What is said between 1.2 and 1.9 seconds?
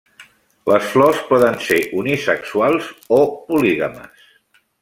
poden ser